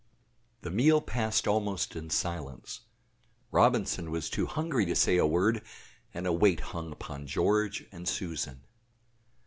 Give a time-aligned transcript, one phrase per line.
[0.61, 2.81] THE meal passed almost in silence;
[3.51, 5.61] Robinson was too hungry to say a word,
[6.11, 8.63] and a weight hung upon George and Susan.